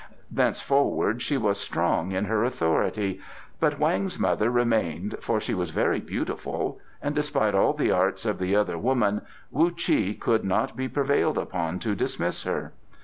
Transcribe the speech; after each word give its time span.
Thenceforward 0.31 1.21
she 1.21 1.37
was 1.37 1.59
strong 1.59 2.11
in 2.11 2.25
her 2.25 2.43
authority; 2.43 3.21
but 3.59 3.77
Weng's 3.79 4.17
mother 4.17 4.49
remained, 4.49 5.15
for 5.19 5.39
she 5.39 5.53
was 5.53 5.69
very 5.69 5.99
beautiful, 5.99 6.79
and 7.03 7.13
despite 7.13 7.53
all 7.53 7.73
the 7.73 7.91
arts 7.91 8.25
of 8.25 8.39
the 8.39 8.55
other 8.55 8.79
woman 8.79 9.21
Wu 9.51 9.69
Chi 9.69 10.17
could 10.19 10.43
not 10.43 10.75
be 10.75 10.89
prevailed 10.89 11.37
upon 11.37 11.77
to 11.81 11.93
dismiss 11.93 12.41
her. 12.45 12.73